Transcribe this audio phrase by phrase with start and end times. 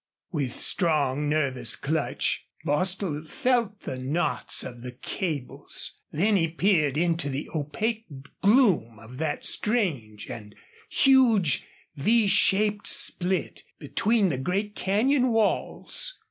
[0.31, 5.99] With strong, nervous clutch Bostil felt the knots of the cables.
[6.11, 8.07] Then he peered into the opaque
[8.41, 10.55] gloom of that strange and
[10.89, 16.19] huge V shaped split between the great canyon walls.